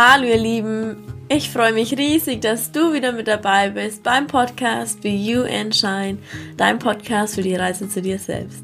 Hallo 0.00 0.26
ihr 0.28 0.38
Lieben, 0.38 0.96
ich 1.28 1.50
freue 1.50 1.72
mich 1.72 1.98
riesig, 1.98 2.40
dass 2.40 2.70
du 2.70 2.92
wieder 2.92 3.10
mit 3.10 3.26
dabei 3.26 3.70
bist 3.70 4.04
beim 4.04 4.28
Podcast 4.28 5.00
Be 5.00 5.08
You 5.08 5.42
and 5.42 5.74
Shine, 5.74 6.18
dein 6.56 6.78
Podcast 6.78 7.34
für 7.34 7.42
die 7.42 7.56
Reise 7.56 7.88
zu 7.88 8.00
dir 8.00 8.20
selbst. 8.20 8.62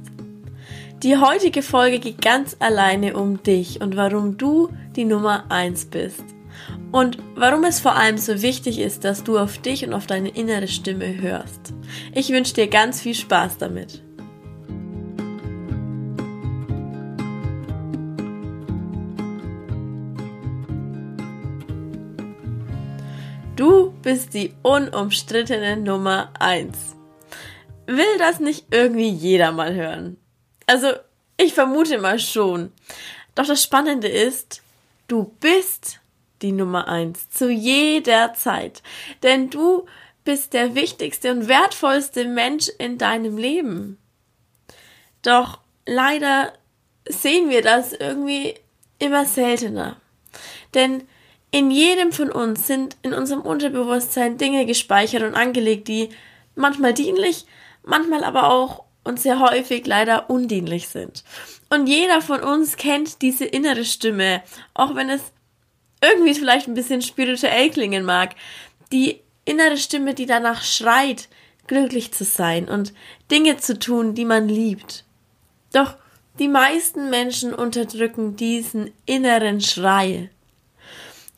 Die 1.03 1.17
heutige 1.17 1.63
Folge 1.63 1.99
geht 1.99 2.23
ganz 2.23 2.57
alleine 2.61 3.17
um 3.17 3.43
dich 3.43 3.81
und 3.81 3.97
warum 3.97 4.37
du 4.39 4.69
die 4.95 5.05
Nummer 5.05 5.47
1 5.49 5.87
bist. 5.87 6.23
Und 6.93 7.19
warum 7.35 7.65
es 7.65 7.81
vor 7.81 7.97
allem 7.97 8.17
so 8.17 8.41
wichtig 8.41 8.79
ist, 8.79 9.03
dass 9.03 9.25
du 9.25 9.37
auf 9.37 9.59
dich 9.59 9.85
und 9.85 9.93
auf 9.93 10.07
deine 10.07 10.29
innere 10.29 10.69
Stimme 10.69 11.21
hörst. 11.21 11.75
Ich 12.15 12.31
wünsche 12.31 12.55
dir 12.55 12.69
ganz 12.69 13.01
viel 13.01 13.17
Spaß 13.17 13.59
damit. 13.59 14.05
Bist 24.05 24.35
die 24.35 24.55
unumstrittene 24.63 25.79
Nummer 25.79 26.33
eins. 26.39 26.95
Will 27.87 28.19
das 28.19 28.39
nicht 28.39 28.67
irgendwie 28.71 29.09
jeder 29.09 29.51
mal 29.51 29.75
hören? 29.75 30.19
Also, 30.67 30.93
ich 31.39 31.55
vermute 31.55 31.99
mal 31.99 32.19
schon. 32.19 32.71
Doch 33.35 33.47
das 33.47 33.63
Spannende 33.63 34.09
ist, 34.09 34.63
du 35.09 35.35
bist 35.41 36.01
die 36.43 36.53
Nummer 36.53 36.87
eins 36.87 37.31
zu 37.31 37.51
jeder 37.51 38.35
Zeit. 38.35 38.83
Denn 39.23 39.51
du 39.51 39.87
bist 40.25 40.53
der 40.53 40.75
wichtigste 40.75 41.33
und 41.33 41.49
wertvollste 41.49 42.27
Mensch 42.27 42.69
in 42.79 42.99
deinem 42.99 43.39
Leben. 43.39 43.99
Doch 45.23 45.61
leider 45.87 46.53
sehen 47.07 47.49
wir 47.49 47.63
das 47.63 47.95
irgendwie 47.95 48.55
immer 48.99 49.25
seltener. 49.25 49.97
Denn 50.75 51.07
in 51.55 51.71
jedem 51.71 52.11
von 52.11 52.33
uns 52.33 52.67
sind 52.67 52.97
in 53.03 53.15
unserem 53.15 53.41
Unterbewusstsein 53.43 54.39
Dinge 54.39 54.67
gespeichert 54.67 55.23
und 55.23 55.37
angelegt, 55.37 55.87
die 55.87 56.09
manchmal 56.57 56.93
dienlich, 56.93 57.47
manchmal 57.85 58.25
aber 58.25 58.51
auch 58.51 58.83
und 59.05 59.21
sehr 59.21 59.39
häufig 59.39 59.87
leider 59.87 60.29
undienlich 60.31 60.89
sind. 60.89 61.23
Und 61.71 61.87
jeder 61.87 62.21
von 62.23 62.41
uns 62.41 62.77
kennt 62.77 63.23
diese 63.23 63.45
innere 63.45 63.85
Stimme, 63.85 64.43
auch 64.75 64.97
wenn 64.97 65.09
es 65.09 65.23
irgendwie 66.03 66.35
vielleicht 66.35 66.67
ein 66.67 66.75
bisschen 66.75 67.03
spirituell 67.03 67.71
klingen 67.71 68.05
mag. 68.05 68.35
Die 68.91 69.21
innere 69.45 69.77
Stimme, 69.77 70.15
die 70.15 70.27
danach 70.27 70.65
schreit, 70.65 71.29
glücklich 71.69 72.13
zu 72.13 72.25
sein 72.25 72.69
und 72.69 72.93
Dinge 73.31 73.59
zu 73.59 73.79
tun, 73.79 74.17
die 74.17 74.25
man 74.25 74.49
liebt. 74.49 75.05
Doch 75.73 75.95
die 76.41 76.49
meisten 76.49 77.11
Menschen 77.11 77.55
unterdrücken 77.55 78.35
diesen 78.35 78.91
inneren 79.07 79.61
Schrei. 79.61 80.31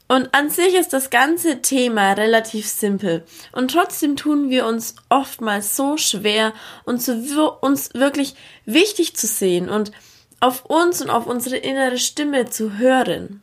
Und 0.08 0.34
an 0.34 0.50
sich 0.50 0.74
ist 0.74 0.92
das 0.92 1.10
ganze 1.10 1.62
Thema 1.62 2.12
relativ 2.12 2.68
simpel. 2.68 3.24
Und 3.52 3.72
trotzdem 3.72 4.16
tun 4.16 4.50
wir 4.50 4.66
uns 4.66 4.94
oftmals 5.08 5.76
so 5.76 5.96
schwer, 5.96 6.52
uns, 6.84 7.08
uns 7.08 7.94
wirklich 7.94 8.36
wichtig 8.64 9.16
zu 9.16 9.26
sehen 9.26 9.68
und 9.68 9.90
auf 10.38 10.64
uns 10.66 11.02
und 11.02 11.10
auf 11.10 11.26
unsere 11.26 11.56
innere 11.56 11.98
Stimme 11.98 12.48
zu 12.48 12.78
hören. 12.78 13.42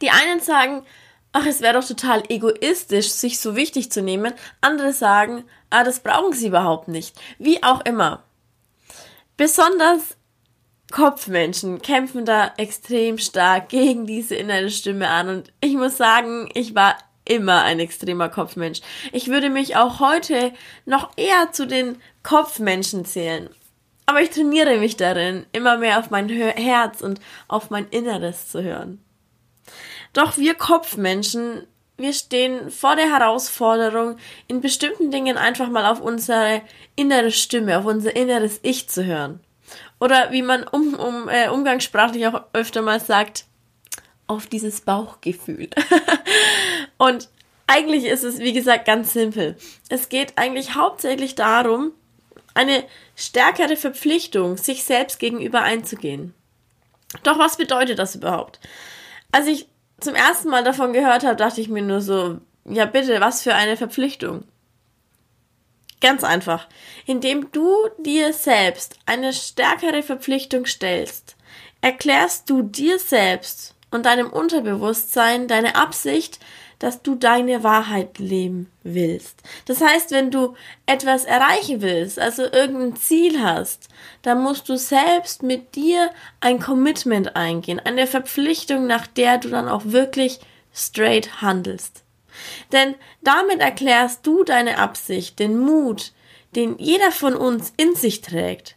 Die 0.00 0.10
einen 0.10 0.40
sagen, 0.40 0.84
ach, 1.32 1.46
es 1.46 1.60
wäre 1.60 1.74
doch 1.74 1.86
total 1.86 2.22
egoistisch, 2.28 3.10
sich 3.10 3.40
so 3.40 3.56
wichtig 3.56 3.90
zu 3.90 4.02
nehmen. 4.02 4.34
Andere 4.60 4.92
sagen, 4.92 5.44
ah, 5.70 5.82
das 5.82 6.00
brauchen 6.00 6.32
sie 6.32 6.48
überhaupt 6.48 6.88
nicht. 6.88 7.16
Wie 7.38 7.62
auch 7.62 7.84
immer. 7.84 8.22
Besonders 9.36 10.16
Kopfmenschen 10.90 11.82
kämpfen 11.82 12.24
da 12.24 12.52
extrem 12.56 13.18
stark 13.18 13.68
gegen 13.68 14.06
diese 14.06 14.34
innere 14.34 14.70
Stimme 14.70 15.08
an 15.08 15.28
und 15.28 15.52
ich 15.60 15.74
muss 15.74 15.96
sagen, 15.96 16.48
ich 16.54 16.74
war 16.74 16.96
immer 17.26 17.62
ein 17.62 17.78
extremer 17.78 18.28
Kopfmensch. 18.28 18.80
Ich 19.12 19.28
würde 19.28 19.50
mich 19.50 19.76
auch 19.76 20.00
heute 20.00 20.52
noch 20.86 21.10
eher 21.16 21.52
zu 21.52 21.66
den 21.66 22.00
Kopfmenschen 22.22 23.04
zählen. 23.04 23.50
Aber 24.06 24.22
ich 24.22 24.30
trainiere 24.30 24.78
mich 24.78 24.96
darin, 24.96 25.44
immer 25.52 25.76
mehr 25.76 25.98
auf 25.98 26.08
mein 26.08 26.30
Herz 26.30 27.02
und 27.02 27.20
auf 27.46 27.68
mein 27.68 27.86
Inneres 27.90 28.50
zu 28.50 28.62
hören. 28.62 29.04
Doch 30.14 30.38
wir 30.38 30.54
Kopfmenschen, 30.54 31.66
wir 31.98 32.14
stehen 32.14 32.70
vor 32.70 32.96
der 32.96 33.12
Herausforderung, 33.12 34.16
in 34.46 34.62
bestimmten 34.62 35.10
Dingen 35.10 35.36
einfach 35.36 35.68
mal 35.68 35.84
auf 35.84 36.00
unsere 36.00 36.62
innere 36.96 37.30
Stimme, 37.30 37.78
auf 37.78 37.84
unser 37.84 38.16
inneres 38.16 38.60
Ich 38.62 38.88
zu 38.88 39.04
hören. 39.04 39.40
Oder 40.00 40.30
wie 40.32 40.42
man 40.42 40.64
um, 40.64 40.94
um, 40.94 41.28
äh, 41.28 41.48
umgangssprachlich 41.48 42.26
auch 42.26 42.42
öfter 42.52 42.82
mal 42.82 43.00
sagt, 43.00 43.44
auf 44.26 44.46
dieses 44.46 44.82
Bauchgefühl. 44.82 45.70
und 46.98 47.28
eigentlich 47.66 48.04
ist 48.04 48.24
es, 48.24 48.38
wie 48.38 48.52
gesagt, 48.52 48.84
ganz 48.84 49.12
simpel. 49.12 49.56
Es 49.88 50.08
geht 50.08 50.34
eigentlich 50.36 50.74
hauptsächlich 50.74 51.34
darum, 51.34 51.92
eine 52.54 52.84
stärkere 53.16 53.76
Verpflichtung 53.76 54.56
sich 54.56 54.84
selbst 54.84 55.18
gegenüber 55.18 55.62
einzugehen. 55.62 56.34
Doch 57.22 57.38
was 57.38 57.56
bedeutet 57.56 57.98
das 57.98 58.14
überhaupt? 58.14 58.60
Als 59.32 59.46
ich 59.46 59.66
zum 60.00 60.14
ersten 60.14 60.48
Mal 60.48 60.64
davon 60.64 60.92
gehört 60.92 61.24
habe, 61.24 61.36
dachte 61.36 61.60
ich 61.60 61.68
mir 61.68 61.82
nur 61.82 62.00
so, 62.00 62.38
ja 62.64 62.84
bitte, 62.84 63.20
was 63.20 63.42
für 63.42 63.54
eine 63.54 63.76
Verpflichtung. 63.76 64.44
Ganz 66.00 66.22
einfach. 66.22 66.68
Indem 67.06 67.50
du 67.52 67.72
dir 67.98 68.32
selbst 68.32 68.98
eine 69.06 69.32
stärkere 69.32 70.02
Verpflichtung 70.02 70.66
stellst, 70.66 71.36
erklärst 71.80 72.48
du 72.50 72.62
dir 72.62 72.98
selbst 72.98 73.74
und 73.90 74.06
deinem 74.06 74.30
Unterbewusstsein 74.30 75.48
deine 75.48 75.74
Absicht, 75.74 76.38
dass 76.78 77.02
du 77.02 77.16
deine 77.16 77.64
Wahrheit 77.64 78.18
leben 78.18 78.70
willst. 78.84 79.42
Das 79.64 79.80
heißt, 79.80 80.12
wenn 80.12 80.30
du 80.30 80.54
etwas 80.86 81.24
erreichen 81.24 81.80
willst, 81.80 82.18
also 82.18 82.44
irgendein 82.44 82.96
Ziel 82.96 83.42
hast, 83.42 83.88
dann 84.22 84.42
musst 84.42 84.68
du 84.68 84.76
selbst 84.76 85.42
mit 85.42 85.74
dir 85.74 86.10
ein 86.40 86.60
Commitment 86.60 87.34
eingehen, 87.34 87.80
eine 87.80 88.06
Verpflichtung, 88.06 88.86
nach 88.86 89.06
der 89.08 89.38
du 89.38 89.48
dann 89.48 89.68
auch 89.68 89.82
wirklich 89.86 90.38
straight 90.72 91.42
handelst. 91.42 92.04
Denn 92.72 92.94
damit 93.22 93.60
erklärst 93.60 94.26
du 94.26 94.44
deine 94.44 94.78
Absicht, 94.78 95.38
den 95.38 95.58
Mut, 95.58 96.12
den 96.54 96.78
jeder 96.78 97.12
von 97.12 97.34
uns 97.34 97.72
in 97.76 97.94
sich 97.94 98.20
trägt, 98.20 98.76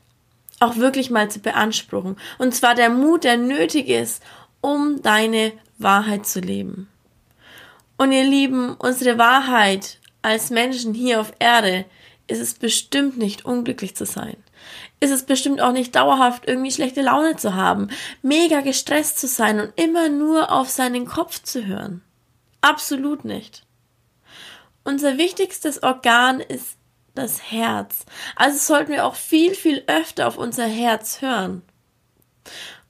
auch 0.60 0.76
wirklich 0.78 1.10
mal 1.10 1.30
zu 1.30 1.40
beanspruchen. 1.40 2.18
Und 2.38 2.54
zwar 2.54 2.76
der 2.76 2.90
Mut, 2.90 3.24
der 3.24 3.38
nötig 3.38 3.88
ist, 3.88 4.24
um 4.62 5.02
deine 5.02 5.54
Wahrheit 5.78 6.26
zu 6.26 6.40
leben. 6.40 6.88
Und 7.98 8.12
ihr 8.12 8.24
Lieben, 8.24 8.76
unsere 8.76 9.18
Wahrheit 9.18 10.00
als 10.22 10.50
Menschen 10.50 10.94
hier 10.94 11.20
auf 11.20 11.34
Erde 11.40 11.86
ist 12.28 12.40
es 12.40 12.54
bestimmt 12.54 13.18
nicht 13.18 13.46
unglücklich 13.46 13.96
zu 13.96 14.06
sein. 14.06 14.38
Ist 15.00 15.12
es 15.12 15.24
bestimmt 15.24 15.62
auch 15.62 15.72
nicht 15.72 15.96
dauerhaft 15.96 16.48
irgendwie 16.48 16.72
schlechte 16.72 17.02
Laune 17.02 17.36
zu 17.36 17.56
haben, 17.56 17.90
mega 18.22 18.62
gestresst 18.62 19.20
zu 19.20 19.28
sein 19.28 19.60
und 19.60 19.74
immer 19.76 20.10
nur 20.10 20.52
auf 20.52 20.70
seinen 20.70 21.06
Kopf 21.06 21.42
zu 21.42 21.66
hören. 21.66 22.02
Absolut 22.62 23.26
nicht. 23.26 23.66
Unser 24.84 25.18
wichtigstes 25.18 25.84
Organ 25.84 26.40
ist 26.40 26.78
das 27.14 27.52
Herz. 27.52 28.06
Also 28.36 28.58
sollten 28.58 28.92
wir 28.92 29.06
auch 29.06 29.16
viel, 29.16 29.54
viel 29.54 29.84
öfter 29.88 30.28
auf 30.28 30.38
unser 30.38 30.66
Herz 30.66 31.22
hören. 31.22 31.62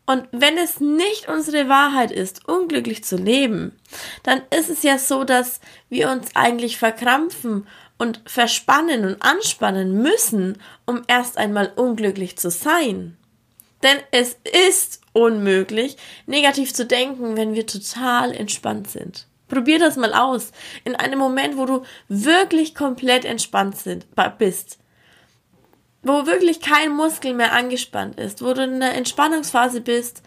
Und 0.06 0.28
wenn 0.32 0.58
es 0.58 0.80
nicht 0.80 1.28
unsere 1.28 1.70
Wahrheit 1.70 2.12
ist, 2.12 2.48
unglücklich 2.48 3.04
zu 3.04 3.16
leben, 3.16 3.80
dann 4.24 4.42
ist 4.58 4.70
es 4.70 4.84
ja 4.84 4.98
so, 4.98 5.24
dass 5.24 5.62
wir 5.90 6.10
uns 6.10 6.36
eigentlich 6.36 6.78
verkrampfen 6.78 7.68
und 7.98 8.22
verspannen 8.26 9.06
und 9.06 9.22
anspannen 9.22 10.02
müssen, 10.02 10.58
um 10.86 11.04
erst 11.08 11.38
einmal 11.38 11.72
unglücklich 11.76 12.38
zu 12.38 12.50
sein. 12.50 13.18
Denn 13.84 13.98
es 14.12 14.36
ist 14.70 15.02
unmöglich, 15.14 15.98
negativ 16.26 16.74
zu 16.74 16.86
denken, 16.86 17.38
wenn 17.38 17.54
wir 17.54 17.66
total 17.66 18.34
entspannt 18.34 18.90
sind. 18.90 19.28
Probier 19.52 19.80
das 19.80 19.98
mal 19.98 20.14
aus. 20.14 20.54
In 20.86 20.96
einem 20.96 21.20
Moment, 21.20 21.58
wo 21.58 21.66
du 21.66 21.84
wirklich 22.08 22.74
komplett 22.74 23.26
entspannt 23.26 23.76
sind, 23.76 24.08
bist. 24.38 24.80
Wo 26.04 26.26
wirklich 26.26 26.62
kein 26.62 26.96
Muskel 26.96 27.34
mehr 27.34 27.52
angespannt 27.52 28.18
ist. 28.18 28.42
Wo 28.42 28.54
du 28.54 28.64
in 28.64 28.80
der 28.80 28.96
Entspannungsphase 28.96 29.82
bist. 29.82 30.24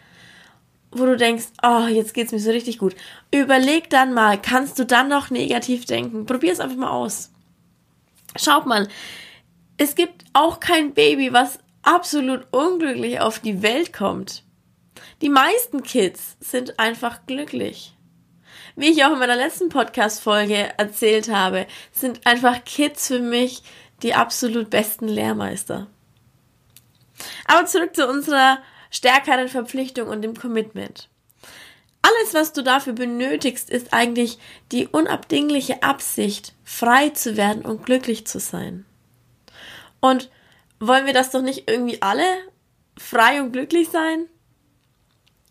Wo 0.91 1.07
du 1.07 1.17
denkst, 1.17 1.47
oh, 1.63 1.87
jetzt 1.87 2.13
geht's 2.13 2.33
mir 2.33 2.39
so 2.39 2.51
richtig 2.51 2.79
gut. 2.79 2.95
Überleg 3.33 3.89
dann 3.89 4.13
mal, 4.13 4.39
kannst 4.41 4.79
du 4.79 4.85
dann 4.85 5.09
noch 5.09 5.31
negativ 5.31 5.87
denken? 5.87 6.27
Probier 6.27 6.53
es 6.53 6.61
einfach 6.61 6.77
mal 6.77 6.91
aus. 6.91 7.33
Schaut 8.37 8.67
mal. 8.67 8.89
Es 9.79 9.95
gibt 9.95 10.25
auch 10.35 10.61
kein 10.61 10.93
Baby, 10.93 11.33
was 11.33 11.59
absolut 11.83 12.47
unglücklich 12.51 13.21
auf 13.21 13.39
die 13.39 13.63
Welt 13.63 13.95
kommt. 13.95 14.45
Die 15.23 15.31
meisten 15.31 15.83
Kids 15.83 16.37
sind 16.41 16.79
einfach 16.79 17.25
glücklich 17.27 17.94
wie 18.77 18.91
ich 18.91 19.05
auch 19.05 19.13
in 19.13 19.19
meiner 19.19 19.37
letzten 19.37 19.69
Podcast-Folge 19.69 20.73
erzählt 20.77 21.29
habe, 21.29 21.67
sind 21.93 22.27
einfach 22.27 22.65
Kids 22.65 23.09
für 23.09 23.21
mich 23.21 23.63
die 24.03 24.15
absolut 24.15 24.71
besten 24.71 25.09
Lehrmeister. 25.09 25.87
Aber 27.47 27.67
zurück 27.67 27.95
zu 27.95 28.09
unserer 28.09 28.59
stärkeren 28.91 29.49
Verpflichtung 29.49 30.09
und 30.09 30.23
dem 30.23 30.37
Commitment. 30.37 31.09
Alles, 32.03 32.35
was 32.35 32.53
du 32.53 32.63
dafür 32.63 32.93
benötigst, 32.93 33.71
ist 33.71 33.95
eigentlich 33.95 34.39
die 34.73 34.87
unabdingliche 34.87 35.83
Absicht, 35.83 36.53
frei 36.63 37.09
zu 37.11 37.37
werden 37.37 37.65
und 37.65 37.87
glücklich 37.87 38.27
zu 38.27 38.41
sein. 38.41 38.85
Und 40.01 40.31
wollen 40.81 41.07
wir 41.07 41.15
das 41.15 41.31
doch 41.31 41.41
nicht 41.41 41.71
irgendwie 41.71 42.03
alle 42.03 42.27
frei 42.99 43.41
und 43.41 43.53
glücklich 43.53 43.89
sein? 43.89 44.27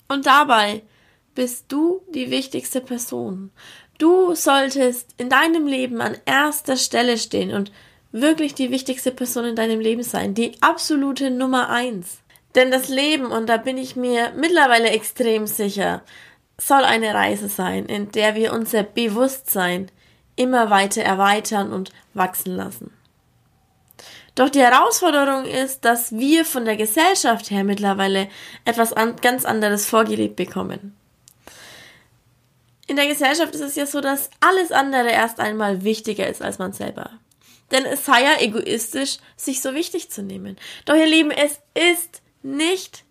Und 0.08 0.28
dabei 0.28 0.84
bist 1.36 1.66
du 1.70 2.02
die 2.14 2.30
wichtigste 2.30 2.82
Person. 2.82 3.52
Du 3.98 4.36
solltest 4.36 5.10
in 5.18 5.30
deinem 5.30 5.68
Leben 5.68 6.02
an 6.02 6.18
erster 6.26 6.78
Stelle 6.78 7.18
stehen 7.18 7.54
und 7.54 7.72
wirklich 8.12 8.54
die 8.54 8.72
wichtigste 8.72 9.12
Person 9.12 9.46
in 9.46 9.56
deinem 9.56 9.80
Leben 9.80 10.04
sein, 10.04 10.34
die 10.34 10.54
absolute 10.62 11.32
Nummer 11.32 11.70
eins. 11.70 12.20
Denn 12.56 12.72
das 12.72 12.90
Leben, 12.90 13.28
und 13.28 13.48
da 13.48 13.58
bin 13.58 13.78
ich 13.78 13.96
mir 13.96 14.32
mittlerweile 14.36 14.90
extrem 14.90 15.48
sicher, 15.48 16.04
soll 16.58 16.84
eine 16.84 17.14
Reise 17.14 17.50
sein, 17.50 17.86
in 17.88 18.12
der 18.12 18.36
wir 18.36 18.54
unser 18.54 18.84
Bewusstsein 18.84 19.90
immer 20.36 20.70
weiter 20.70 21.02
erweitern 21.02 21.74
und 21.74 21.92
wachsen 22.14 22.56
lassen. 22.56 22.92
Doch 24.36 24.50
die 24.50 24.62
Herausforderung 24.62 25.46
ist, 25.46 25.86
dass 25.86 26.12
wir 26.12 26.44
von 26.44 26.66
der 26.66 26.76
Gesellschaft 26.76 27.52
her 27.52 27.64
mittlerweile 27.64 28.30
etwas 28.66 28.94
an, 28.94 29.16
ganz 29.18 29.46
anderes 29.46 29.86
vorgelebt 29.86 30.36
bekommen. 30.36 30.96
In 32.88 32.96
der 32.96 33.08
Gesellschaft 33.08 33.56
ist 33.56 33.62
es 33.62 33.76
ja 33.76 33.86
so, 33.86 34.02
dass 34.02 34.30
alles 34.40 34.72
andere 34.72 35.10
erst 35.10 35.40
einmal 35.40 35.84
wichtiger 35.84 36.28
ist 36.28 36.42
als 36.42 36.60
man 36.60 36.74
selber. 36.74 37.12
Denn 37.72 37.86
es 37.86 38.06
sei 38.06 38.24
ja 38.24 38.40
egoistisch, 38.40 39.18
sich 39.36 39.62
so 39.62 39.74
wichtig 39.74 40.10
zu 40.12 40.22
nehmen. 40.22 40.58
Doch 40.86 40.96
ihr 40.96 41.08
Lieben, 41.08 41.32
es 41.32 41.60
ist 41.74 42.22
nicht 42.44 43.06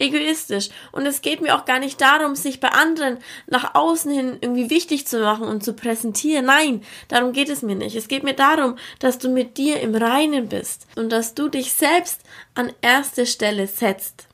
egoistisch. 0.00 0.70
Und 0.92 1.06
es 1.06 1.20
geht 1.20 1.40
mir 1.42 1.54
auch 1.54 1.64
gar 1.64 1.78
nicht 1.78 2.00
darum, 2.00 2.34
sich 2.34 2.58
bei 2.58 2.70
anderen 2.70 3.18
nach 3.46 3.74
außen 3.74 4.10
hin 4.10 4.38
irgendwie 4.40 4.70
wichtig 4.70 5.06
zu 5.06 5.20
machen 5.20 5.46
und 5.46 5.62
zu 5.62 5.74
präsentieren. 5.74 6.46
Nein, 6.46 6.82
darum 7.08 7.32
geht 7.32 7.50
es 7.50 7.62
mir 7.62 7.76
nicht. 7.76 7.94
Es 7.94 8.08
geht 8.08 8.24
mir 8.24 8.34
darum, 8.34 8.76
dass 8.98 9.18
du 9.18 9.28
mit 9.28 9.58
dir 9.58 9.80
im 9.80 9.94
Reinen 9.94 10.48
bist 10.48 10.86
und 10.96 11.10
dass 11.10 11.34
du 11.34 11.48
dich 11.48 11.72
selbst 11.72 12.22
an 12.54 12.72
erste 12.80 13.26
Stelle 13.26 13.66
setzt. 13.66 14.26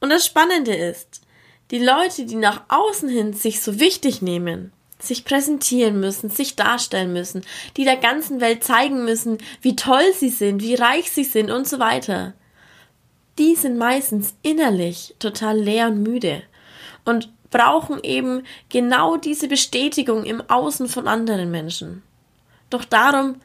Und 0.00 0.10
das 0.10 0.26
Spannende 0.26 0.74
ist, 0.74 1.22
die 1.70 1.78
Leute, 1.78 2.24
die 2.26 2.36
nach 2.36 2.62
außen 2.68 3.08
hin 3.08 3.32
sich 3.32 3.60
so 3.60 3.78
wichtig 3.78 4.22
nehmen, 4.22 4.72
sich 4.98 5.24
präsentieren 5.24 6.00
müssen, 6.00 6.30
sich 6.30 6.56
darstellen 6.56 7.12
müssen, 7.12 7.42
die 7.76 7.84
der 7.84 7.96
ganzen 7.96 8.40
Welt 8.40 8.64
zeigen 8.64 9.04
müssen, 9.04 9.38
wie 9.62 9.76
toll 9.76 10.12
sie 10.18 10.28
sind, 10.28 10.62
wie 10.62 10.74
reich 10.74 11.10
sie 11.10 11.24
sind 11.24 11.50
und 11.50 11.68
so 11.68 11.78
weiter 11.78 12.34
die 13.40 13.54
sind 13.54 13.78
meistens 13.78 14.34
innerlich 14.42 15.14
total 15.18 15.58
leer 15.58 15.88
und 15.88 16.02
müde 16.02 16.42
und 17.06 17.32
brauchen 17.50 17.98
eben 18.02 18.42
genau 18.68 19.16
diese 19.16 19.48
Bestätigung 19.48 20.24
im 20.24 20.42
Außen 20.48 20.88
von 20.88 21.08
anderen 21.08 21.50
Menschen. 21.50 22.02
Doch 22.68 22.84
darum 22.84 23.36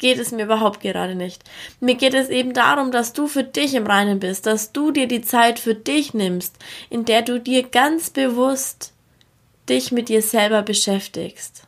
geht 0.00 0.18
es 0.18 0.32
mir 0.32 0.44
überhaupt 0.44 0.80
gerade 0.80 1.14
nicht. 1.14 1.44
Mir 1.78 1.94
geht 1.94 2.14
es 2.14 2.28
eben 2.28 2.52
darum, 2.52 2.90
dass 2.90 3.12
du 3.12 3.28
für 3.28 3.44
dich 3.44 3.74
im 3.74 3.86
Reinen 3.86 4.18
bist, 4.18 4.46
dass 4.46 4.72
du 4.72 4.90
dir 4.90 5.06
die 5.06 5.22
Zeit 5.22 5.60
für 5.60 5.76
dich 5.76 6.12
nimmst, 6.14 6.56
in 6.88 7.04
der 7.04 7.22
du 7.22 7.38
dir 7.38 7.62
ganz 7.62 8.10
bewusst 8.10 8.92
dich 9.68 9.92
mit 9.92 10.08
dir 10.08 10.22
selber 10.22 10.62
beschäftigst. 10.62 11.62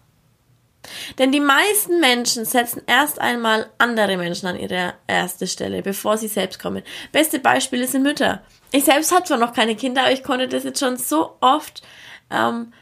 Denn 1.18 1.30
die 1.30 1.40
meisten 1.40 2.00
Menschen 2.00 2.44
setzen 2.44 2.82
erst 2.86 3.20
einmal 3.20 3.70
andere 3.78 4.16
Menschen 4.16 4.48
an 4.48 4.58
ihre 4.58 4.94
erste 5.06 5.46
Stelle, 5.46 5.82
bevor 5.82 6.18
sie 6.18 6.26
selbst 6.26 6.60
kommen. 6.60 6.82
Beste 7.12 7.38
Beispiele 7.38 7.86
sind 7.86 8.02
Mütter. 8.02 8.42
Ich 8.72 8.84
selbst 8.84 9.12
hatte 9.12 9.28
zwar 9.28 9.38
noch 9.38 9.52
keine 9.52 9.76
Kinder, 9.76 10.02
aber 10.02 10.12
ich 10.12 10.24
konnte 10.24 10.48
das 10.48 10.64
jetzt 10.64 10.80
schon 10.80 10.96
so 10.96 11.36
oft 11.40 11.82
ähm, 12.30 12.72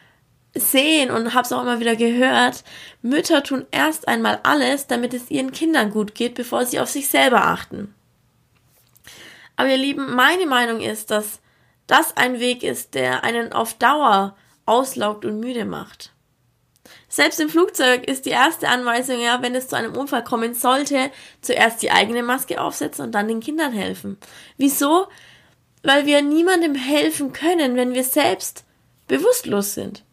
sehen 0.54 1.10
und 1.10 1.34
habe 1.34 1.44
es 1.44 1.52
auch 1.52 1.62
immer 1.62 1.80
wieder 1.80 1.96
gehört. 1.96 2.64
Mütter 3.02 3.42
tun 3.42 3.66
erst 3.70 4.08
einmal 4.08 4.40
alles, 4.42 4.86
damit 4.86 5.14
es 5.14 5.30
ihren 5.30 5.52
Kindern 5.52 5.90
gut 5.90 6.14
geht, 6.14 6.34
bevor 6.34 6.66
sie 6.66 6.80
auf 6.80 6.88
sich 6.88 7.08
selber 7.08 7.44
achten. 7.44 7.94
Aber 9.56 9.68
ihr 9.68 9.76
Lieben, 9.76 10.14
meine 10.14 10.46
Meinung 10.46 10.80
ist, 10.80 11.10
dass 11.10 11.40
das 11.86 12.16
ein 12.16 12.40
Weg 12.40 12.62
ist, 12.62 12.94
der 12.94 13.24
einen 13.24 13.52
auf 13.52 13.74
Dauer 13.74 14.36
auslaugt 14.64 15.24
und 15.24 15.40
müde 15.40 15.64
macht. 15.64 16.12
Selbst 17.08 17.40
im 17.40 17.48
Flugzeug 17.48 18.08
ist 18.08 18.26
die 18.26 18.30
erste 18.30 18.68
Anweisung 18.68 19.20
ja, 19.20 19.42
wenn 19.42 19.54
es 19.54 19.68
zu 19.68 19.76
einem 19.76 19.96
Unfall 19.96 20.24
kommen 20.24 20.54
sollte, 20.54 21.10
zuerst 21.40 21.82
die 21.82 21.90
eigene 21.90 22.22
Maske 22.22 22.60
aufsetzen 22.60 23.04
und 23.04 23.12
dann 23.12 23.28
den 23.28 23.40
Kindern 23.40 23.72
helfen. 23.72 24.16
Wieso? 24.56 25.08
Weil 25.82 26.06
wir 26.06 26.22
niemandem 26.22 26.74
helfen 26.74 27.32
können, 27.32 27.76
wenn 27.76 27.94
wir 27.94 28.04
selbst 28.04 28.64
bewusstlos 29.08 29.74
sind. 29.74 30.04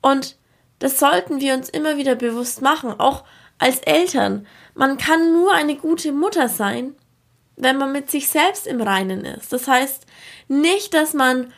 Und 0.00 0.36
das 0.78 0.98
sollten 0.98 1.40
wir 1.40 1.54
uns 1.54 1.68
immer 1.68 1.96
wieder 1.96 2.14
bewusst 2.14 2.62
machen, 2.62 2.98
auch 2.98 3.24
als 3.58 3.78
Eltern. 3.80 4.46
Man 4.74 4.96
kann 4.98 5.32
nur 5.32 5.52
eine 5.52 5.76
gute 5.76 6.12
Mutter 6.12 6.48
sein, 6.48 6.94
wenn 7.56 7.76
man 7.76 7.92
mit 7.92 8.10
sich 8.10 8.28
selbst 8.28 8.66
im 8.66 8.80
Reinen 8.80 9.24
ist. 9.24 9.52
Das 9.52 9.68
heißt 9.68 10.06
nicht, 10.48 10.94
dass 10.94 11.12
man 11.12 11.52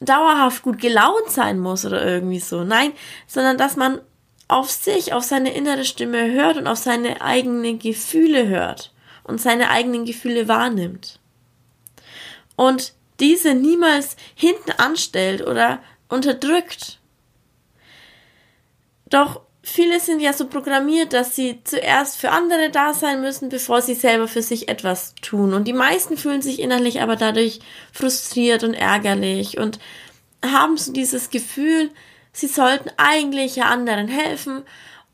dauerhaft 0.00 0.62
gut 0.62 0.80
gelaunt 0.80 1.28
sein 1.28 1.58
muss 1.60 1.84
oder 1.84 2.04
irgendwie 2.04 2.40
so. 2.40 2.64
Nein, 2.64 2.92
sondern 3.26 3.58
dass 3.58 3.76
man 3.76 4.00
auf 4.48 4.70
sich, 4.70 5.12
auf 5.12 5.24
seine 5.24 5.54
innere 5.54 5.84
Stimme 5.84 6.30
hört 6.32 6.56
und 6.56 6.66
auf 6.66 6.78
seine 6.78 7.20
eigenen 7.20 7.78
Gefühle 7.78 8.48
hört 8.48 8.92
und 9.24 9.40
seine 9.40 9.70
eigenen 9.70 10.04
Gefühle 10.04 10.48
wahrnimmt. 10.48 11.20
Und 12.56 12.94
diese 13.20 13.54
niemals 13.54 14.16
hinten 14.34 14.72
anstellt 14.72 15.46
oder 15.46 15.80
unterdrückt. 16.08 16.98
Doch 19.12 19.42
viele 19.62 20.00
sind 20.00 20.20
ja 20.20 20.32
so 20.32 20.46
programmiert, 20.48 21.12
dass 21.12 21.36
sie 21.36 21.60
zuerst 21.64 22.16
für 22.16 22.30
andere 22.30 22.70
da 22.70 22.94
sein 22.94 23.20
müssen, 23.20 23.50
bevor 23.50 23.82
sie 23.82 23.94
selber 23.94 24.26
für 24.26 24.42
sich 24.42 24.70
etwas 24.70 25.14
tun. 25.20 25.52
Und 25.52 25.68
die 25.68 25.74
meisten 25.74 26.16
fühlen 26.16 26.40
sich 26.40 26.58
innerlich 26.60 27.02
aber 27.02 27.16
dadurch 27.16 27.60
frustriert 27.92 28.64
und 28.64 28.72
ärgerlich 28.72 29.58
und 29.58 29.78
haben 30.44 30.78
so 30.78 30.92
dieses 30.92 31.28
Gefühl, 31.28 31.90
sie 32.32 32.46
sollten 32.46 32.90
eigentlich 32.96 33.56
ja 33.56 33.66
anderen 33.66 34.08
helfen, 34.08 34.62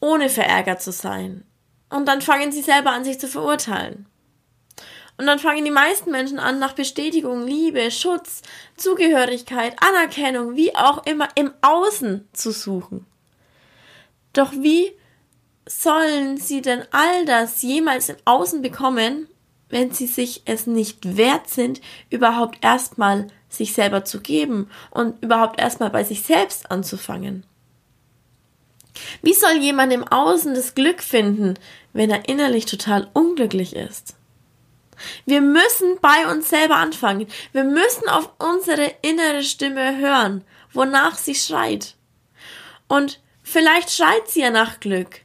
ohne 0.01 0.29
verärgert 0.29 0.81
zu 0.81 0.93
sein. 0.93 1.45
Und 1.91 2.07
dann 2.07 2.23
fangen 2.23 2.53
sie 2.53 2.63
selber 2.63 2.93
an, 2.93 3.05
sich 3.05 3.19
zu 3.19 3.27
verurteilen. 3.27 4.07
Und 5.17 5.27
dann 5.27 5.41
fangen 5.41 5.65
die 5.65 5.73
meisten 5.73 6.13
Menschen 6.13 6.39
an, 6.39 6.61
nach 6.61 6.75
Bestätigung, 6.75 7.45
Liebe, 7.45 7.91
Schutz, 7.91 8.43
Zugehörigkeit, 8.77 9.75
Anerkennung, 9.83 10.55
wie 10.55 10.77
auch 10.77 11.05
immer, 11.05 11.29
im 11.35 11.51
Außen 11.63 12.29
zu 12.33 12.53
suchen. 12.53 13.05
Doch 14.39 14.53
wie 14.53 14.93
sollen 15.67 16.37
sie 16.37 16.63
denn 16.63 16.85
all 16.93 17.25
das 17.25 17.61
jemals 17.63 18.09
im 18.09 18.15
Außen 18.25 18.63
bekommen, 18.63 19.27
wenn 19.69 19.91
sie 19.91 20.07
sich 20.07 20.43
es 20.45 20.69
nicht 20.69 21.17
wert 21.17 21.51
sind, 21.51 21.81
überhaupt 22.09 22.63
erstmal 22.63 23.27
sich 23.49 23.73
selber 23.73 24.05
zu 24.05 24.21
geben 24.21 24.71
und 24.93 25.21
überhaupt 25.25 25.59
erstmal 25.61 25.91
bei 25.91 26.05
sich 26.05 26.23
selbst 26.23 26.71
anzufangen. 26.71 27.45
Wie 29.23 29.35
soll 29.35 29.57
jemand 29.57 29.93
im 29.93 30.07
Außen 30.07 30.55
das 30.55 30.77
Glück 30.77 31.03
finden, 31.03 31.55
wenn 31.93 32.09
er 32.09 32.29
innerlich 32.29 32.67
total 32.67 33.11
unglücklich 33.15 33.75
ist? 33.75 34.15
Wir 35.27 35.41
müssen 35.41 35.99
bei 36.01 36.31
uns 36.31 36.49
selber 36.49 36.77
anfangen. 36.77 37.27
Wir 37.51 37.65
müssen 37.65 38.09
auf 38.09 38.31
unsere 38.39 38.89
innere 39.03 39.43
Stimme 39.43 39.99
hören, 39.99 40.45
wonach 40.73 41.19
sie 41.19 41.35
schreit. 41.35 41.97
Und 42.87 43.19
vielleicht 43.49 43.91
schreit 43.91 44.29
sie 44.29 44.41
ja 44.41 44.51
nach 44.51 44.81
Glück, 44.81 45.21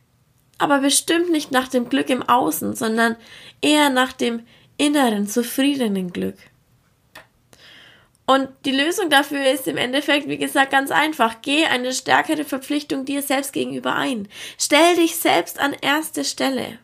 aber 0.57 0.79
bestimmt 0.79 1.29
nicht 1.29 1.51
nach 1.51 1.67
dem 1.67 1.89
Glück 1.89 2.09
im 2.09 2.23
Außen, 2.23 2.75
sondern 2.75 3.15
eher 3.61 3.89
nach 3.89 4.13
dem 4.13 4.45
inneren, 4.77 5.27
zufriedenen 5.27 6.11
Glück. 6.11 6.37
Und 8.25 8.49
die 8.63 8.71
Lösung 8.71 9.09
dafür 9.09 9.51
ist 9.51 9.67
im 9.67 9.75
Endeffekt, 9.75 10.29
wie 10.29 10.37
gesagt, 10.37 10.71
ganz 10.71 10.91
einfach. 10.91 11.41
Geh 11.41 11.65
eine 11.65 11.93
stärkere 11.93 12.45
Verpflichtung 12.45 13.03
dir 13.03 13.21
selbst 13.21 13.51
gegenüber 13.51 13.95
ein. 13.95 14.29
Stell 14.57 14.95
dich 14.95 15.17
selbst 15.17 15.59
an 15.59 15.75
erste 15.81 16.23
Stelle. 16.23 16.79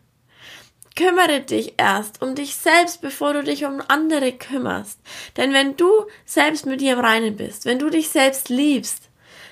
Kümmere 0.98 1.40
dich 1.40 1.76
erst 1.78 2.22
um 2.22 2.36
dich 2.36 2.58
selbst, 2.58 3.00
bevor 3.00 3.34
du 3.34 3.44
dich 3.44 3.64
um 3.64 3.82
andere 3.88 4.34
kümmerst. 4.34 5.00
Denn 5.38 5.54
wenn 5.54 5.78
du 5.78 5.90
selbst 6.26 6.66
mit 6.66 6.82
dir 6.82 6.94
im 6.94 7.00
Reinen 7.00 7.38
bist, 7.38 7.66
wenn 7.66 7.80
du 7.80 7.90
dich 7.90 8.10
selbst 8.10 8.50
liebst, 8.50 9.09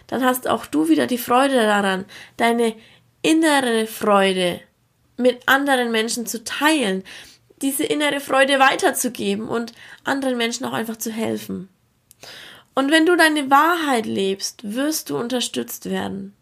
dann 0.07 0.23
hast 0.23 0.47
auch 0.47 0.65
du 0.65 0.89
wieder 0.89 1.07
die 1.07 1.17
Freude 1.17 1.55
daran, 1.55 2.05
deine 2.37 2.75
innere 3.21 3.87
Freude 3.87 4.61
mit 5.17 5.47
anderen 5.47 5.91
Menschen 5.91 6.25
zu 6.25 6.43
teilen, 6.43 7.03
diese 7.61 7.83
innere 7.83 8.19
Freude 8.19 8.59
weiterzugeben 8.59 9.49
und 9.49 9.73
anderen 10.03 10.37
Menschen 10.37 10.65
auch 10.65 10.73
einfach 10.73 10.97
zu 10.97 11.11
helfen. 11.11 11.69
Und 12.75 12.91
wenn 12.91 13.05
du 13.05 13.15
deine 13.15 13.49
Wahrheit 13.49 14.05
lebst, 14.05 14.75
wirst 14.75 15.09
du 15.09 15.17
unterstützt 15.17 15.89
werden. 15.89 16.35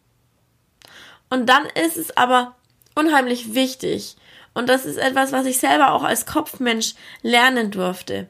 Und 1.29 1.47
dann 1.47 1.65
ist 1.85 1.97
es 1.97 2.15
aber 2.17 2.55
unheimlich 2.95 3.55
wichtig, 3.55 4.17
und 4.55 4.69
das 4.69 4.85
ist 4.85 4.97
etwas, 4.97 5.33
was 5.33 5.45
ich 5.45 5.57
selber 5.57 5.91
auch 5.91 6.03
als 6.03 6.25
Kopfmensch 6.25 6.95
lernen 7.21 7.71
durfte. 7.71 8.27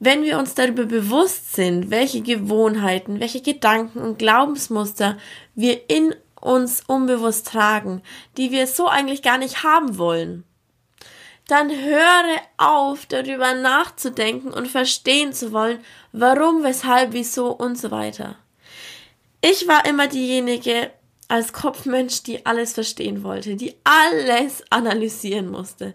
Wenn 0.00 0.24
wir 0.24 0.38
uns 0.38 0.54
darüber 0.54 0.86
bewusst 0.86 1.52
sind, 1.52 1.90
welche 1.90 2.22
Gewohnheiten, 2.22 3.20
welche 3.20 3.42
Gedanken 3.42 4.00
und 4.00 4.18
Glaubensmuster 4.18 5.18
wir 5.54 5.88
in 5.88 6.14
uns 6.40 6.82
unbewusst 6.86 7.48
tragen, 7.48 8.02
die 8.38 8.50
wir 8.50 8.66
so 8.66 8.88
eigentlich 8.88 9.22
gar 9.22 9.36
nicht 9.36 9.62
haben 9.62 9.98
wollen, 9.98 10.44
dann 11.46 11.70
höre 11.70 12.40
auf, 12.56 13.06
darüber 13.06 13.54
nachzudenken 13.54 14.52
und 14.52 14.68
verstehen 14.68 15.32
zu 15.32 15.52
wollen, 15.52 15.84
warum, 16.12 16.64
weshalb, 16.64 17.12
wieso 17.12 17.50
und 17.50 17.76
so 17.76 17.90
weiter. 17.90 18.36
Ich 19.42 19.68
war 19.68 19.84
immer 19.84 20.06
diejenige 20.06 20.90
als 21.30 21.52
Kopfmensch, 21.52 22.22
die 22.22 22.44
alles 22.44 22.72
verstehen 22.72 23.22
wollte, 23.22 23.56
die 23.56 23.74
alles 23.84 24.64
analysieren 24.70 25.48
musste. 25.48 25.94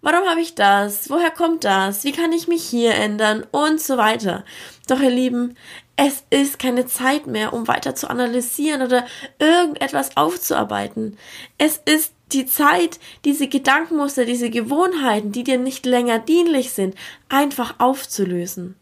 Warum 0.00 0.28
habe 0.28 0.40
ich 0.40 0.54
das? 0.54 1.08
Woher 1.08 1.30
kommt 1.30 1.64
das? 1.64 2.04
Wie 2.04 2.12
kann 2.12 2.32
ich 2.32 2.48
mich 2.48 2.64
hier 2.64 2.94
ändern? 2.94 3.46
Und 3.52 3.80
so 3.80 3.96
weiter. 3.96 4.44
Doch 4.88 5.00
ihr 5.00 5.10
Lieben, 5.10 5.56
es 5.96 6.24
ist 6.30 6.58
keine 6.58 6.86
Zeit 6.86 7.26
mehr, 7.26 7.52
um 7.52 7.68
weiter 7.68 7.94
zu 7.94 8.10
analysieren 8.10 8.82
oder 8.82 9.06
irgendetwas 9.38 10.16
aufzuarbeiten. 10.16 11.16
Es 11.58 11.80
ist 11.84 12.12
die 12.32 12.46
Zeit, 12.46 12.98
diese 13.24 13.46
Gedankenmuster, 13.46 14.24
diese 14.24 14.50
Gewohnheiten, 14.50 15.32
die 15.32 15.44
dir 15.44 15.58
nicht 15.58 15.86
länger 15.86 16.18
dienlich 16.18 16.72
sind, 16.72 16.96
einfach 17.28 17.78
aufzulösen. 17.78 18.74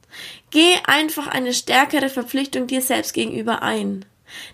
Geh 0.51 0.75
einfach 0.87 1.27
eine 1.27 1.53
stärkere 1.53 2.09
Verpflichtung 2.09 2.67
dir 2.67 2.81
selbst 2.81 3.13
gegenüber 3.13 3.63
ein. 3.63 4.05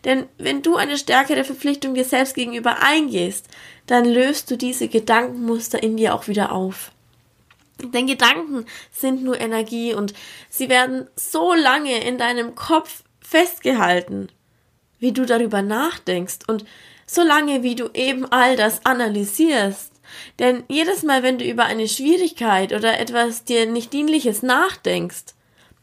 Denn 0.04 0.26
wenn 0.38 0.62
du 0.62 0.76
eine 0.76 0.98
stärkere 0.98 1.44
Verpflichtung 1.44 1.94
dir 1.94 2.04
selbst 2.04 2.34
gegenüber 2.34 2.82
eingehst, 2.82 3.48
dann 3.86 4.04
löst 4.04 4.50
du 4.50 4.56
diese 4.56 4.88
Gedankenmuster 4.88 5.82
in 5.82 5.96
dir 5.96 6.14
auch 6.14 6.28
wieder 6.28 6.52
auf. 6.52 6.92
Denn 7.82 8.06
Gedanken 8.06 8.64
sind 8.90 9.22
nur 9.22 9.40
Energie 9.40 9.94
und 9.94 10.14
sie 10.48 10.68
werden 10.68 11.08
so 11.14 11.52
lange 11.52 12.02
in 12.04 12.16
deinem 12.16 12.54
Kopf 12.54 13.02
festgehalten, 13.20 14.28
wie 14.98 15.12
du 15.12 15.26
darüber 15.26 15.60
nachdenkst 15.62 16.38
und 16.46 16.64
so 17.06 17.22
lange 17.22 17.62
wie 17.62 17.74
du 17.74 17.90
eben 17.92 18.24
all 18.32 18.56
das 18.56 18.84
analysierst. 18.84 19.92
Denn 20.38 20.64
jedes 20.68 21.02
Mal, 21.02 21.22
wenn 21.22 21.38
du 21.38 21.44
über 21.44 21.64
eine 21.64 21.88
Schwierigkeit 21.88 22.72
oder 22.72 22.98
etwas 22.98 23.44
dir 23.44 23.66
nicht 23.66 23.92
dienliches 23.92 24.42
nachdenkst, 24.42 25.35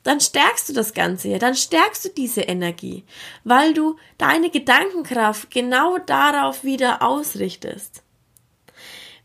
dann 0.04 0.20
stärkst 0.20 0.70
du 0.70 0.74
das 0.74 0.94
Ganze 0.94 1.30
ja, 1.30 1.40
dann 1.40 1.56
stärkst 1.56 2.06
du 2.06 2.10
diese 2.10 2.42
Energie, 2.42 3.04
weil 3.44 3.74
du 3.74 3.98
deine 4.18 4.50
Gedankenkraft 4.50 5.50
genau 5.50 5.98
darauf 5.98 6.64
wieder 6.64 7.02
ausrichtest. 7.02 8.04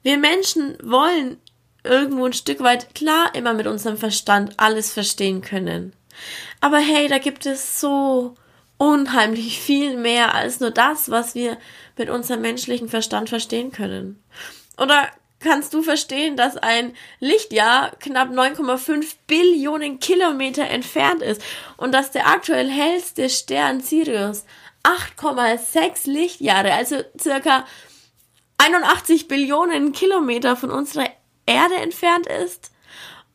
Wir 0.02 0.16
Menschen 0.16 0.78
wollen 0.82 1.38
irgendwo 1.84 2.24
ein 2.24 2.32
Stück 2.32 2.60
weit 2.60 2.94
klar 2.94 3.34
immer 3.34 3.54
mit 3.54 3.66
unserem 3.66 3.96
Verstand 3.96 4.54
alles 4.58 4.92
verstehen 4.92 5.42
können. 5.42 5.92
Aber 6.60 6.78
hey, 6.78 7.08
da 7.08 7.18
gibt 7.18 7.46
es 7.46 7.80
so 7.80 8.34
unheimlich 8.76 9.60
viel 9.60 9.96
mehr 9.96 10.34
als 10.34 10.60
nur 10.60 10.70
das, 10.70 11.10
was 11.10 11.34
wir 11.34 11.58
mit 11.96 12.10
unserem 12.10 12.42
menschlichen 12.42 12.88
Verstand 12.88 13.28
verstehen 13.28 13.72
können. 13.72 14.22
Oder 14.76 15.08
kannst 15.40 15.72
du 15.74 15.82
verstehen, 15.82 16.36
dass 16.36 16.56
ein 16.56 16.94
Lichtjahr 17.20 17.92
knapp 18.00 18.30
9,5 18.30 19.14
Billionen 19.26 20.00
Kilometer 20.00 20.68
entfernt 20.68 21.22
ist 21.22 21.42
und 21.76 21.92
dass 21.92 22.10
der 22.10 22.26
aktuell 22.26 22.68
hellste 22.68 23.28
Stern 23.28 23.80
Sirius 23.80 24.44
8,6 24.82 26.10
Lichtjahre, 26.10 26.72
also 26.72 27.02
circa 27.20 27.66
81 28.58 29.28
Billionen 29.28 29.92
Kilometer 29.92 30.56
von 30.56 30.70
unserer 30.70 31.08
Erde 31.46 31.76
entfernt 31.76 32.26
ist 32.26 32.72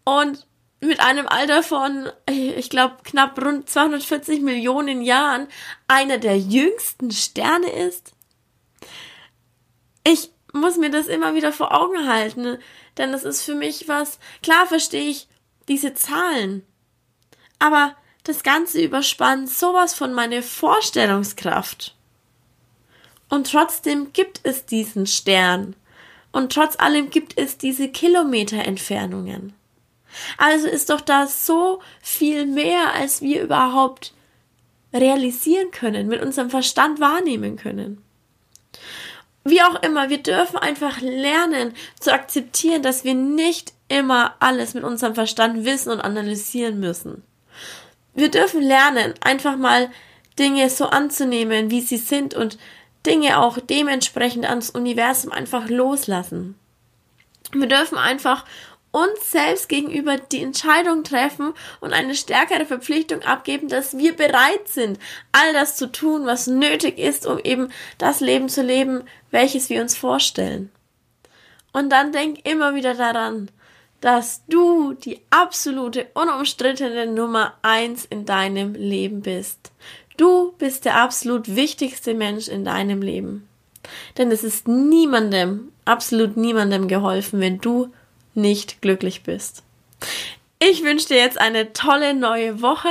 und 0.04 0.46
mit 0.82 1.00
einem 1.00 1.28
Alter 1.28 1.64
von, 1.64 2.10
ich 2.30 2.70
glaube, 2.70 2.98
knapp 3.04 3.42
rund 3.42 3.70
240 3.70 4.42
Millionen 4.42 5.02
Jahren 5.02 5.48
einer 5.88 6.18
der 6.18 6.38
jüngsten 6.38 7.12
Sterne 7.12 7.70
ist? 7.70 8.12
Ich 10.06 10.33
muss 10.54 10.78
mir 10.78 10.90
das 10.90 11.08
immer 11.08 11.36
wieder 11.36 11.52
vor 11.52 11.74
Augen 11.74 12.08
halten, 12.08 12.58
denn 12.98 13.12
das 13.12 13.26
ist 13.26 13.44
für 13.44 13.56
mich 13.56 13.88
was, 13.88 14.20
klar 14.42 14.66
verstehe 14.66 15.10
ich 15.10 15.28
diese 15.68 15.94
Zahlen, 15.94 16.66
aber 17.60 17.96
das 18.24 18.44
Ganze 18.44 18.82
überspannt 18.82 19.50
sowas 19.50 19.94
von 19.94 20.14
meine 20.14 20.42
Vorstellungskraft. 20.42 21.96
Und 23.30 23.52
trotzdem 23.52 24.14
gibt 24.14 24.42
es 24.44 24.66
diesen 24.66 25.08
Stern. 25.08 25.76
Und 26.32 26.54
trotz 26.54 26.80
allem 26.80 27.10
gibt 27.10 27.38
es 27.38 27.58
diese 27.58 27.90
Kilometerentfernungen. 27.90 29.54
Also 30.38 30.68
ist 30.68 30.90
doch 30.90 31.02
da 31.02 31.28
so 31.28 31.82
viel 32.02 32.46
mehr, 32.46 32.94
als 32.94 33.22
wir 33.22 33.42
überhaupt 33.42 34.14
realisieren 34.94 35.72
können, 35.72 36.08
mit 36.08 36.22
unserem 36.22 36.50
Verstand 36.50 37.00
wahrnehmen 37.00 37.58
können. 37.58 38.04
Wie 39.46 39.62
auch 39.62 39.82
immer, 39.84 40.10
wir 40.10 40.24
dürfen 40.24 40.58
einfach 40.58 41.02
lernen 41.02 41.74
zu 42.00 42.14
akzeptieren, 42.14 42.82
dass 42.82 43.04
wir 43.04 43.14
nicht 43.14 43.74
immer 43.90 44.36
alles 44.40 44.74
mit 44.74 44.84
unserem 44.84 45.16
Verstand 45.16 45.66
wissen 45.66 45.92
und 45.92 46.00
analysieren 46.00 46.80
müssen. 46.80 47.24
Wir 48.14 48.32
dürfen 48.32 48.62
lernen, 48.62 49.14
einfach 49.22 49.58
mal 49.58 49.90
Dinge 50.40 50.70
so 50.70 50.86
anzunehmen, 50.86 51.70
wie 51.72 51.82
sie 51.82 51.98
sind 51.98 52.34
und 52.34 52.58
Dinge 53.06 53.40
auch 53.40 53.58
dementsprechend 53.60 54.46
ans 54.46 54.70
Universum 54.70 55.32
einfach 55.32 55.68
loslassen. 55.68 56.56
Wir 57.52 57.68
dürfen 57.68 57.98
einfach 57.98 58.46
uns 58.94 59.32
selbst 59.32 59.70
gegenüber 59.70 60.18
die 60.18 60.44
Entscheidung 60.44 61.04
treffen 61.04 61.54
und 61.82 61.94
eine 61.94 62.16
stärkere 62.16 62.66
Verpflichtung 62.66 63.24
abgeben, 63.24 63.68
dass 63.68 63.98
wir 63.98 64.16
bereit 64.16 64.68
sind, 64.68 65.00
all 65.32 65.52
das 65.52 65.76
zu 65.76 65.92
tun, 65.92 66.28
was 66.28 66.48
nötig 66.48 67.00
ist, 67.00 67.26
um 67.26 67.40
eben 67.40 67.70
das 67.98 68.20
Leben 68.20 68.50
zu 68.50 68.62
leben, 68.62 69.04
welches 69.32 69.70
wir 69.70 69.82
uns 69.82 69.98
vorstellen. 69.98 70.72
Und 71.74 71.90
dann 71.90 72.12
denk 72.12 72.48
immer 72.48 72.76
wieder 72.76 72.94
daran, 72.94 73.50
dass 74.00 74.44
du 74.48 74.94
die 74.94 75.22
absolute, 75.32 76.08
unumstrittene 76.14 77.08
Nummer 77.08 77.56
eins 77.64 78.06
in 78.06 78.26
deinem 78.26 78.76
Leben 78.76 79.22
bist. 79.22 79.72
Du 80.18 80.52
bist 80.60 80.86
der 80.86 80.98
absolut 81.02 81.56
wichtigste 81.56 82.14
Mensch 82.14 82.48
in 82.48 82.64
deinem 82.64 83.02
Leben. 83.02 83.48
Denn 84.18 84.32
es 84.32 84.44
ist 84.44 84.68
niemandem, 84.68 85.72
absolut 85.84 86.38
niemandem 86.38 86.88
geholfen, 86.88 87.40
wenn 87.40 87.58
du 87.58 87.92
nicht 88.36 88.82
glücklich 88.82 89.24
bist. 89.24 89.64
Ich 90.60 90.84
wünsche 90.84 91.08
dir 91.08 91.18
jetzt 91.18 91.38
eine 91.38 91.74
tolle 91.74 92.14
neue 92.14 92.62
Woche. 92.62 92.90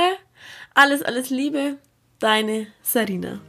Alles, 0.73 1.01
alles 1.01 1.29
Liebe, 1.29 1.77
deine 2.19 2.67
Sarina. 2.81 3.39